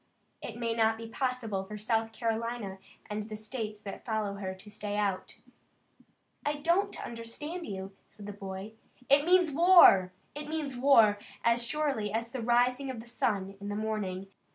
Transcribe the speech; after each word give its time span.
It 0.41 0.57
may 0.57 0.73
not 0.73 0.97
be 0.97 1.07
possible 1.07 1.63
for 1.63 1.77
South 1.77 2.11
Carolina 2.11 2.79
and 3.07 3.29
the 3.29 3.35
states 3.35 3.81
that 3.83 4.03
follow 4.03 4.33
her 4.33 4.55
to 4.55 4.71
stay 4.71 4.95
out." 4.97 5.37
"I 6.43 6.55
don't 6.55 6.99
understand 7.05 7.67
you," 7.67 7.95
said 8.07 8.25
the 8.25 8.33
boy. 8.33 8.73
"It 9.11 9.25
means 9.25 9.51
war! 9.51 10.11
It 10.33 10.49
means 10.49 10.75
war, 10.75 11.19
as 11.43 11.61
surely 11.63 12.11
as 12.11 12.31
the 12.31 12.41
rising 12.41 12.89
of 12.89 12.99
the 12.99 13.05
sun 13.05 13.55
in 13.59 13.69
the 13.69 13.75
morning. 13.75 14.29